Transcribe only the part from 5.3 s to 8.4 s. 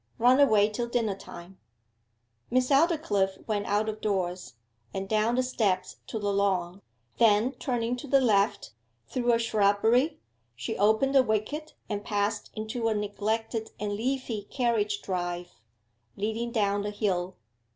the steps to the lawn: then turning to the